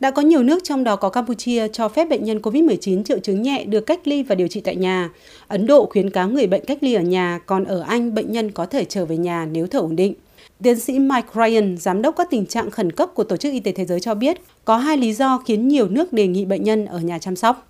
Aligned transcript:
Đã 0.00 0.10
có 0.10 0.22
nhiều 0.22 0.42
nước 0.42 0.64
trong 0.64 0.84
đó 0.84 0.96
có 0.96 1.10
Campuchia 1.10 1.68
cho 1.68 1.88
phép 1.88 2.08
bệnh 2.08 2.24
nhân 2.24 2.38
COVID-19 2.38 3.04
triệu 3.04 3.18
chứng 3.18 3.42
nhẹ 3.42 3.64
được 3.64 3.80
cách 3.80 4.00
ly 4.04 4.22
và 4.22 4.34
điều 4.34 4.48
trị 4.48 4.60
tại 4.60 4.76
nhà. 4.76 5.10
Ấn 5.48 5.66
Độ 5.66 5.86
khuyến 5.86 6.10
cáo 6.10 6.28
người 6.28 6.46
bệnh 6.46 6.64
cách 6.64 6.78
ly 6.80 6.94
ở 6.94 7.02
nhà, 7.02 7.40
còn 7.46 7.64
ở 7.64 7.80
Anh 7.80 8.14
bệnh 8.14 8.32
nhân 8.32 8.50
có 8.50 8.66
thể 8.66 8.84
trở 8.84 9.04
về 9.04 9.16
nhà 9.16 9.46
nếu 9.52 9.66
thở 9.66 9.78
ổn 9.78 9.96
định. 9.96 10.14
Tiến 10.62 10.80
sĩ 10.80 10.98
Mike 10.98 11.28
Ryan, 11.34 11.76
giám 11.76 12.02
đốc 12.02 12.16
các 12.16 12.30
tình 12.30 12.46
trạng 12.46 12.70
khẩn 12.70 12.92
cấp 12.92 13.10
của 13.14 13.24
Tổ 13.24 13.36
chức 13.36 13.52
Y 13.52 13.60
tế 13.60 13.72
Thế 13.72 13.84
giới 13.84 14.00
cho 14.00 14.14
biết, 14.14 14.40
có 14.64 14.76
hai 14.76 14.96
lý 14.96 15.12
do 15.12 15.38
khiến 15.46 15.68
nhiều 15.68 15.88
nước 15.88 16.12
đề 16.12 16.26
nghị 16.26 16.44
bệnh 16.44 16.62
nhân 16.62 16.86
ở 16.86 16.98
nhà 16.98 17.18
chăm 17.18 17.36
sóc. 17.36 17.69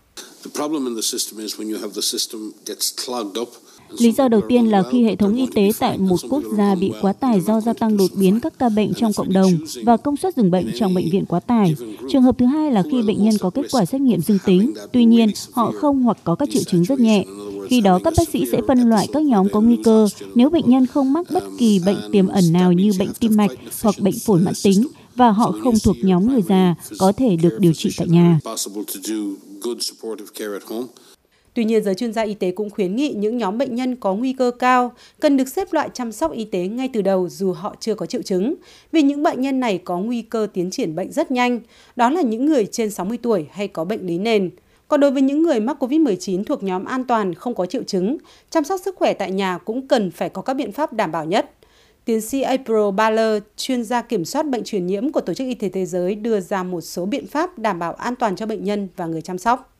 Lý 3.99 4.13
do 4.13 4.29
đầu 4.29 4.41
tiên 4.49 4.71
là 4.71 4.83
khi 4.91 5.05
hệ 5.05 5.17
thống 5.17 5.37
y 5.37 5.47
tế 5.55 5.71
tại 5.79 5.99
một 5.99 6.17
quốc 6.31 6.43
gia 6.57 6.75
bị 6.75 6.93
quá 7.03 7.13
tải 7.13 7.41
do 7.41 7.61
gia 7.61 7.73
tăng 7.73 7.97
đột 7.97 8.11
biến 8.15 8.41
các 8.41 8.59
ca 8.59 8.69
bệnh 8.69 8.95
trong 8.95 9.13
cộng 9.13 9.33
đồng 9.33 9.53
và 9.85 9.97
công 9.97 10.17
suất 10.17 10.37
giường 10.37 10.51
bệnh 10.51 10.71
trong 10.79 10.95
bệnh 10.95 11.11
viện 11.11 11.25
quá 11.27 11.41
tải. 11.41 11.75
Trường 12.13 12.23
hợp 12.23 12.39
thứ 12.39 12.47
hai 12.47 12.73
là 12.73 12.83
khi 12.91 13.03
bệnh 13.03 13.25
nhân 13.25 13.35
có 13.41 13.51
kết 13.51 13.63
quả 13.73 13.85
xét 13.85 14.01
nghiệm 14.01 14.21
dương 14.21 14.39
tính, 14.47 14.75
tuy 14.93 15.05
nhiên 15.05 15.31
họ 15.53 15.73
không 15.81 16.03
hoặc 16.03 16.19
có 16.25 16.35
các 16.35 16.49
triệu 16.53 16.63
chứng 16.63 16.85
rất 16.85 17.01
nhẹ. 17.01 17.25
Khi 17.69 17.81
đó, 17.81 18.01
các 18.05 18.15
bác 18.17 18.29
sĩ 18.29 18.45
sẽ 18.53 18.61
phân 18.69 18.91
loại 18.91 19.09
các 19.13 19.23
nhóm 19.23 19.49
có 19.53 19.61
nguy 19.61 19.77
cơ 19.85 20.09
nếu 20.35 20.51
bệnh 20.51 20.71
nhân 20.71 20.87
không 20.87 21.13
mắc 21.13 21.27
bất 21.33 21.45
kỳ 21.59 21.81
bệnh 21.87 21.99
tiềm 22.13 22.29
ẩn 22.29 22.53
nào 22.53 22.73
như 22.73 22.93
bệnh 22.99 23.13
tim 23.21 23.37
mạch 23.37 23.51
hoặc 23.83 23.95
bệnh 23.99 24.19
phổi 24.19 24.41
mãn 24.41 24.55
tính 24.63 24.87
và 25.17 25.31
họ 25.31 25.55
không 25.63 25.75
thuộc 25.85 25.97
nhóm 26.03 26.33
người 26.33 26.43
già 26.43 26.75
có 26.99 27.13
thể 27.13 27.37
được 27.37 27.59
điều 27.59 27.73
trị 27.73 27.91
tại 27.97 28.09
nhà. 28.09 28.41
Tuy 31.55 31.65
nhiên, 31.65 31.85
giới 31.85 31.95
chuyên 31.95 32.13
gia 32.13 32.23
y 32.23 32.35
tế 32.35 32.51
cũng 32.51 32.71
khuyến 32.71 32.97
nghị 32.97 33.15
những 33.17 33.39
nhóm 33.39 33.59
bệnh 33.59 33.75
nhân 33.75 33.97
có 33.97 34.15
nguy 34.15 34.33
cơ 34.33 34.51
cao 34.59 34.93
cần 35.21 35.37
được 35.37 35.49
xếp 35.49 35.73
loại 35.73 35.91
chăm 35.95 36.13
sóc 36.13 36.33
y 36.33 36.45
tế 36.45 36.67
ngay 36.67 36.91
từ 36.93 37.03
đầu 37.03 37.29
dù 37.29 37.53
họ 37.53 37.77
chưa 37.81 37.95
có 37.95 38.07
triệu 38.07 38.23
chứng, 38.23 38.55
vì 38.93 39.03
những 39.03 39.23
bệnh 39.23 39.41
nhân 39.41 39.61
này 39.61 39.79
có 39.85 39.99
nguy 39.99 40.23
cơ 40.23 40.47
tiến 40.53 40.71
triển 40.71 40.95
bệnh 40.95 41.13
rất 41.13 41.31
nhanh, 41.31 41.61
đó 41.97 42.11
là 42.11 42.23
những 42.23 42.47
người 42.47 42.67
trên 42.67 42.91
60 42.91 43.19
tuổi 43.23 43.47
hay 43.51 43.69
có 43.69 43.85
bệnh 43.85 44.07
lý 44.07 44.19
nền. 44.19 44.51
Còn 44.89 45.01
đối 45.01 45.11
với 45.11 45.23
những 45.23 45.43
người 45.43 45.61
mắc 45.61 45.83
COVID-19 45.83 46.45
thuộc 46.45 46.63
nhóm 46.63 46.85
an 46.85 47.05
toàn 47.05 47.35
không 47.35 47.55
có 47.55 47.67
triệu 47.67 47.83
chứng, 47.83 48.17
chăm 48.51 48.65
sóc 48.65 48.81
sức 48.85 48.97
khỏe 48.97 49.13
tại 49.13 49.31
nhà 49.31 49.59
cũng 49.59 49.89
cần 49.89 50.11
phải 50.11 50.29
có 50.29 50.43
các 50.43 50.55
biện 50.55 50.73
pháp 50.73 50.93
đảm 50.93 51.13
bảo 51.13 51.25
nhất. 51.25 51.51
Tiến 52.05 52.21
sĩ 52.21 52.43
April 52.43 52.95
Baller, 52.97 53.43
chuyên 53.57 53.85
gia 53.85 54.03
kiểm 54.03 54.25
soát 54.25 54.43
bệnh 54.49 54.65
truyền 54.65 54.87
nhiễm 54.87 55.13
của 55.13 55.21
Tổ 55.21 55.35
chức 55.35 55.47
Y 55.47 55.55
tế 55.55 55.69
Thế 55.69 55.87
giới 55.87 56.15
đưa 56.15 56.41
ra 56.41 56.63
một 56.63 56.81
số 56.81 57.07
biện 57.07 57.27
pháp 57.27 57.59
đảm 57.59 57.79
bảo 57.79 57.95
an 57.95 58.17
toàn 58.17 58.37
cho 58.37 58.47
bệnh 58.47 58.65
nhân 58.65 58.89
và 58.97 59.07
người 59.07 59.23
chăm 59.23 59.39
sóc. 59.39 59.77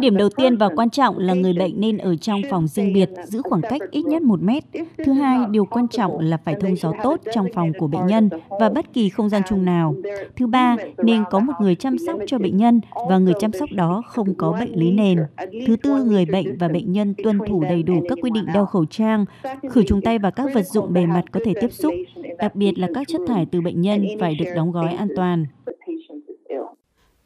Điểm 0.00 0.16
đầu 0.16 0.28
tiên 0.28 0.56
và 0.56 0.68
quan 0.76 0.90
trọng 0.90 1.18
là 1.18 1.34
người 1.34 1.52
bệnh 1.52 1.80
nên 1.80 1.98
ở 1.98 2.16
trong 2.16 2.40
phòng 2.50 2.66
riêng 2.66 2.92
biệt, 2.92 3.10
giữ 3.24 3.42
khoảng 3.42 3.60
cách 3.62 3.80
ít 3.90 4.02
nhất 4.02 4.22
1 4.22 4.42
mét. 4.42 4.64
Thứ 5.04 5.12
hai, 5.12 5.38
điều 5.50 5.64
quan 5.64 5.88
trọng 5.88 6.18
là 6.18 6.36
phải 6.36 6.54
thông 6.60 6.76
gió 6.76 6.92
tốt 7.02 7.20
trong 7.34 7.46
phòng 7.54 7.72
của 7.78 7.86
bệnh 7.86 8.06
nhân 8.06 8.28
và 8.60 8.68
bất 8.68 8.92
kỳ 8.92 9.08
không 9.08 9.28
gian 9.28 9.42
chung 9.48 9.64
nào. 9.64 9.94
Thứ 10.36 10.46
ba, 10.46 10.76
nên 10.98 11.24
có 11.30 11.38
một 11.38 11.52
người 11.60 11.74
chăm 11.74 11.98
sóc 11.98 12.20
cho 12.26 12.38
bệnh 12.38 12.56
nhân 12.56 12.80
và 13.08 13.18
người 13.18 13.34
chăm 13.40 13.52
sóc 13.52 13.68
đó 13.72 14.02
không 14.06 14.34
có 14.34 14.52
bệnh 14.60 14.74
lý 14.74 14.90
nền. 14.90 15.18
Thứ 15.66 15.76
tư, 15.76 16.04
người 16.04 16.24
bệnh 16.24 16.58
và 16.58 16.68
bệnh 16.68 16.92
nhân 16.92 17.14
tuân 17.24 17.38
thủ 17.48 17.62
đầy 17.62 17.82
đủ 17.82 17.94
các 18.08 18.18
quy 18.22 18.30
định 18.30 18.46
đeo 18.54 18.66
khẩu 18.66 18.84
trang, 18.84 19.24
khử 19.70 19.82
trùng 19.82 20.00
tay 20.00 20.18
và 20.18 20.30
các 20.30 20.50
vật 20.54 20.66
dụng 20.66 20.92
bề 20.92 21.06
mặt 21.06 21.24
có 21.32 21.40
thể 21.44 21.54
tiếp 21.60 21.72
xúc, 21.72 21.94
đặc 22.38 22.54
biệt 22.54 22.78
là 22.78 22.88
các 22.94 23.08
chất 23.08 23.20
thải 23.26 23.46
từ 23.46 23.60
bệnh 23.60 23.80
nhân 23.80 24.06
phải 24.20 24.34
được 24.34 24.52
đóng 24.56 24.72
gói 24.72 24.94
an 24.94 25.08
toàn. 25.16 25.46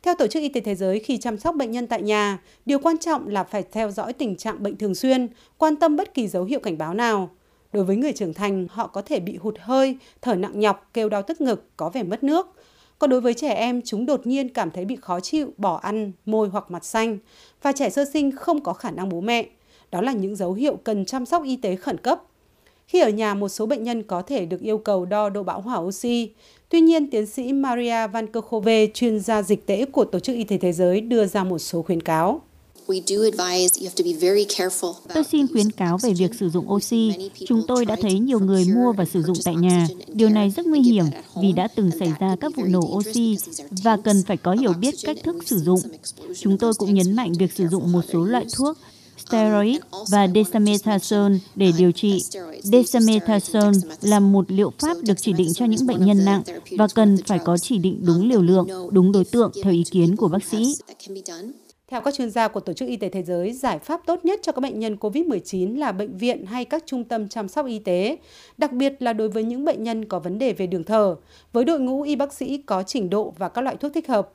Theo 0.02 0.14
Tổ 0.14 0.26
chức 0.26 0.42
Y 0.42 0.48
tế 0.48 0.60
Thế 0.60 0.74
giới, 0.74 0.98
khi 0.98 1.18
chăm 1.18 1.38
sóc 1.38 1.54
bệnh 1.54 1.70
nhân 1.70 1.86
tại 1.86 2.02
nhà, 2.02 2.38
điều 2.66 2.78
quan 2.78 2.98
trọng 2.98 3.28
là 3.28 3.44
phải 3.44 3.64
theo 3.72 3.90
dõi 3.90 4.12
tình 4.12 4.36
trạng 4.36 4.62
bệnh 4.62 4.76
thường 4.76 4.94
xuyên, 4.94 5.28
quan 5.58 5.76
tâm 5.76 5.96
bất 5.96 6.14
kỳ 6.14 6.28
dấu 6.28 6.44
hiệu 6.44 6.60
cảnh 6.60 6.78
báo 6.78 6.94
nào. 6.94 7.30
Đối 7.72 7.84
với 7.84 7.96
người 7.96 8.12
trưởng 8.12 8.34
thành, 8.34 8.66
họ 8.70 8.86
có 8.86 9.02
thể 9.02 9.20
bị 9.20 9.36
hụt 9.36 9.54
hơi, 9.60 9.96
thở 10.22 10.34
nặng 10.34 10.60
nhọc, 10.60 10.90
kêu 10.94 11.08
đau 11.08 11.22
tức 11.22 11.40
ngực, 11.40 11.64
có 11.76 11.90
vẻ 11.90 12.02
mất 12.02 12.24
nước. 12.24 12.46
Còn 12.98 13.10
đối 13.10 13.20
với 13.20 13.34
trẻ 13.34 13.54
em, 13.54 13.82
chúng 13.84 14.06
đột 14.06 14.26
nhiên 14.26 14.48
cảm 14.48 14.70
thấy 14.70 14.84
bị 14.84 14.96
khó 14.96 15.20
chịu, 15.20 15.52
bỏ 15.56 15.76
ăn, 15.76 16.12
môi 16.26 16.48
hoặc 16.48 16.70
mặt 16.70 16.84
xanh. 16.84 17.18
Và 17.62 17.72
trẻ 17.72 17.90
sơ 17.90 18.04
sinh 18.12 18.30
không 18.36 18.60
có 18.62 18.72
khả 18.72 18.90
năng 18.90 19.08
bố 19.08 19.20
mẹ. 19.20 19.46
Đó 19.90 20.00
là 20.00 20.12
những 20.12 20.36
dấu 20.36 20.52
hiệu 20.52 20.76
cần 20.76 21.04
chăm 21.04 21.26
sóc 21.26 21.44
y 21.44 21.56
tế 21.56 21.76
khẩn 21.76 21.96
cấp. 21.96 22.22
Khi 22.90 23.00
ở 23.00 23.08
nhà, 23.08 23.34
một 23.34 23.48
số 23.48 23.66
bệnh 23.66 23.82
nhân 23.82 24.02
có 24.02 24.22
thể 24.22 24.46
được 24.46 24.60
yêu 24.60 24.78
cầu 24.78 25.04
đo 25.04 25.28
độ 25.28 25.42
bão 25.42 25.60
hỏa 25.60 25.78
oxy. 25.78 26.30
Tuy 26.68 26.80
nhiên, 26.80 27.10
tiến 27.10 27.26
sĩ 27.26 27.52
Maria 27.52 28.06
Van 28.06 28.26
Kerkhove, 28.26 28.86
chuyên 28.94 29.20
gia 29.20 29.42
dịch 29.42 29.66
tễ 29.66 29.84
của 29.84 30.04
Tổ 30.04 30.18
chức 30.18 30.36
Y 30.36 30.44
tế 30.44 30.58
Thế 30.58 30.72
giới, 30.72 31.00
đưa 31.00 31.26
ra 31.26 31.44
một 31.44 31.58
số 31.58 31.82
khuyến 31.82 32.02
cáo. 32.02 32.40
Tôi 35.14 35.24
xin 35.24 35.46
khuyến 35.52 35.70
cáo 35.70 35.98
về 35.98 36.12
việc 36.12 36.34
sử 36.34 36.48
dụng 36.48 36.72
oxy. 36.72 37.12
Chúng 37.46 37.62
tôi 37.68 37.84
đã 37.84 37.96
thấy 38.00 38.18
nhiều 38.18 38.40
người 38.40 38.64
mua 38.74 38.92
và 38.92 39.04
sử 39.04 39.22
dụng 39.22 39.36
tại 39.44 39.54
nhà. 39.54 39.88
Điều 40.08 40.28
này 40.28 40.50
rất 40.50 40.66
nguy 40.66 40.80
hiểm 40.80 41.04
vì 41.42 41.52
đã 41.52 41.68
từng 41.76 41.90
xảy 41.98 42.12
ra 42.20 42.36
các 42.40 42.52
vụ 42.56 42.64
nổ 42.64 42.80
oxy 42.96 43.36
và 43.82 43.96
cần 44.04 44.22
phải 44.26 44.36
có 44.36 44.52
hiểu 44.52 44.72
biết 44.72 44.94
cách 45.04 45.16
thức 45.24 45.36
sử 45.46 45.58
dụng. 45.58 45.80
Chúng 46.40 46.58
tôi 46.58 46.72
cũng 46.78 46.94
nhấn 46.94 47.16
mạnh 47.16 47.32
việc 47.38 47.52
sử 47.52 47.68
dụng 47.68 47.92
một 47.92 48.02
số 48.12 48.24
loại 48.24 48.46
thuốc 48.56 48.76
steroid 49.28 49.76
và 50.10 50.28
dexamethasone 50.34 51.34
để 51.54 51.72
điều 51.78 51.92
trị. 51.92 52.18
Dexamethasone 52.62 53.78
là 54.00 54.20
một 54.20 54.50
liệu 54.50 54.72
pháp 54.78 54.96
được 55.02 55.14
chỉ 55.20 55.32
định 55.32 55.52
cho 55.54 55.64
những 55.64 55.86
bệnh 55.86 56.04
nhân 56.04 56.24
nặng 56.24 56.42
và 56.78 56.86
cần 56.94 57.16
phải 57.26 57.38
có 57.38 57.58
chỉ 57.58 57.78
định 57.78 58.02
đúng 58.06 58.28
liều 58.28 58.42
lượng, 58.42 58.68
đúng 58.90 59.12
đối 59.12 59.24
tượng 59.24 59.52
theo 59.62 59.72
ý 59.72 59.84
kiến 59.90 60.16
của 60.16 60.28
bác 60.28 60.44
sĩ. 60.44 60.74
Theo 61.88 62.00
các 62.00 62.14
chuyên 62.14 62.30
gia 62.30 62.48
của 62.48 62.60
Tổ 62.60 62.72
chức 62.72 62.88
Y 62.88 62.96
tế 62.96 63.08
Thế 63.08 63.22
giới, 63.22 63.52
giải 63.52 63.78
pháp 63.78 64.00
tốt 64.06 64.24
nhất 64.24 64.40
cho 64.42 64.52
các 64.52 64.60
bệnh 64.60 64.80
nhân 64.80 64.96
COVID-19 65.00 65.78
là 65.78 65.92
bệnh 65.92 66.16
viện 66.16 66.46
hay 66.46 66.64
các 66.64 66.82
trung 66.86 67.04
tâm 67.04 67.28
chăm 67.28 67.48
sóc 67.48 67.66
y 67.66 67.78
tế, 67.78 68.16
đặc 68.58 68.72
biệt 68.72 68.94
là 68.98 69.12
đối 69.12 69.28
với 69.28 69.44
những 69.44 69.64
bệnh 69.64 69.82
nhân 69.82 70.04
có 70.04 70.18
vấn 70.18 70.38
đề 70.38 70.52
về 70.52 70.66
đường 70.66 70.84
thở, 70.84 71.16
với 71.52 71.64
đội 71.64 71.80
ngũ 71.80 72.02
y 72.02 72.16
bác 72.16 72.32
sĩ 72.32 72.58
có 72.58 72.82
trình 72.82 73.10
độ 73.10 73.34
và 73.38 73.48
các 73.48 73.62
loại 73.62 73.76
thuốc 73.76 73.92
thích 73.94 74.08
hợp. 74.08 74.32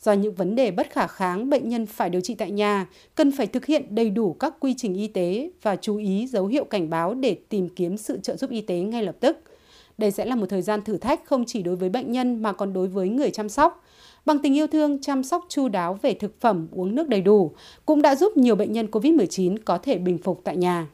Do 0.00 0.12
những 0.12 0.34
vấn 0.34 0.54
đề 0.54 0.70
bất 0.70 0.90
khả 0.90 1.06
kháng, 1.06 1.50
bệnh 1.50 1.68
nhân 1.68 1.86
phải 1.86 2.10
điều 2.10 2.20
trị 2.20 2.34
tại 2.34 2.50
nhà, 2.50 2.86
cần 3.14 3.32
phải 3.32 3.46
thực 3.46 3.66
hiện 3.66 3.94
đầy 3.94 4.10
đủ 4.10 4.32
các 4.32 4.54
quy 4.60 4.74
trình 4.76 4.94
y 4.94 5.08
tế 5.08 5.50
và 5.62 5.76
chú 5.76 5.96
ý 5.96 6.26
dấu 6.26 6.46
hiệu 6.46 6.64
cảnh 6.64 6.90
báo 6.90 7.14
để 7.14 7.36
tìm 7.48 7.68
kiếm 7.68 7.96
sự 7.96 8.18
trợ 8.22 8.36
giúp 8.36 8.50
y 8.50 8.60
tế 8.60 8.78
ngay 8.78 9.02
lập 9.02 9.16
tức. 9.20 9.38
Đây 9.98 10.10
sẽ 10.10 10.24
là 10.24 10.36
một 10.36 10.46
thời 10.48 10.62
gian 10.62 10.82
thử 10.82 10.98
thách 10.98 11.24
không 11.24 11.44
chỉ 11.46 11.62
đối 11.62 11.76
với 11.76 11.88
bệnh 11.88 12.12
nhân 12.12 12.42
mà 12.42 12.52
còn 12.52 12.72
đối 12.72 12.88
với 12.88 13.08
người 13.08 13.30
chăm 13.30 13.48
sóc. 13.48 13.84
Bằng 14.26 14.38
tình 14.38 14.56
yêu 14.56 14.66
thương, 14.66 15.00
chăm 15.00 15.22
sóc 15.22 15.44
chu 15.48 15.68
đáo 15.68 15.98
về 16.02 16.14
thực 16.14 16.40
phẩm, 16.40 16.68
uống 16.72 16.94
nước 16.94 17.08
đầy 17.08 17.20
đủ 17.20 17.52
cũng 17.86 18.02
đã 18.02 18.14
giúp 18.14 18.36
nhiều 18.36 18.56
bệnh 18.56 18.72
nhân 18.72 18.86
COVID-19 18.86 19.56
có 19.64 19.78
thể 19.78 19.98
bình 19.98 20.18
phục 20.18 20.40
tại 20.44 20.56
nhà. 20.56 20.86